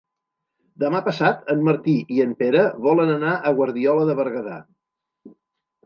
Demà 0.83 1.01
passat 1.07 1.51
en 1.55 1.61
Martí 1.67 1.95
i 2.17 2.19
en 2.27 2.33
Pere 2.41 2.65
volen 2.89 3.15
anar 3.19 3.37
a 3.51 3.55
Guardiola 3.61 4.11
de 4.13 4.21
Berguedà. 4.25 4.61